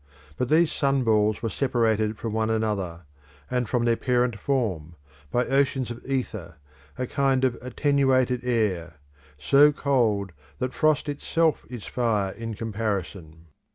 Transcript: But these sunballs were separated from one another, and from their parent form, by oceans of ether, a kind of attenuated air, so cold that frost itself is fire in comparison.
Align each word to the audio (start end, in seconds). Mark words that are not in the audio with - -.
But 0.35 0.49
these 0.49 0.71
sunballs 0.71 1.43
were 1.43 1.51
separated 1.51 2.17
from 2.17 2.33
one 2.33 2.49
another, 2.49 3.03
and 3.51 3.69
from 3.69 3.85
their 3.85 3.95
parent 3.95 4.35
form, 4.39 4.95
by 5.29 5.45
oceans 5.45 5.91
of 5.91 6.03
ether, 6.03 6.55
a 6.97 7.05
kind 7.05 7.43
of 7.43 7.55
attenuated 7.61 8.43
air, 8.43 8.95
so 9.37 9.71
cold 9.71 10.31
that 10.57 10.73
frost 10.73 11.07
itself 11.07 11.65
is 11.69 11.85
fire 11.85 12.31
in 12.31 12.55
comparison. 12.55 13.45